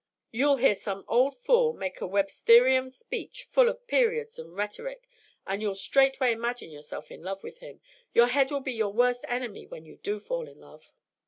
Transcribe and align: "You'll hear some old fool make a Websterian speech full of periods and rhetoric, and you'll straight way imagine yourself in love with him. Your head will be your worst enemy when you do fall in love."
"You'll 0.31 0.57
hear 0.57 0.73
some 0.73 1.05
old 1.07 1.37
fool 1.37 1.73
make 1.73 2.01
a 2.01 2.07
Websterian 2.07 2.89
speech 2.91 3.43
full 3.43 3.69
of 3.69 3.85
periods 3.85 4.39
and 4.39 4.55
rhetoric, 4.55 5.07
and 5.45 5.61
you'll 5.61 5.75
straight 5.75 6.19
way 6.19 6.31
imagine 6.31 6.71
yourself 6.71 7.11
in 7.11 7.21
love 7.21 7.43
with 7.43 7.59
him. 7.59 7.81
Your 8.11 8.25
head 8.25 8.49
will 8.49 8.61
be 8.61 8.73
your 8.73 8.93
worst 8.93 9.23
enemy 9.27 9.67
when 9.67 9.85
you 9.85 9.97
do 9.97 10.19
fall 10.19 10.47
in 10.47 10.59
love." 10.59 10.91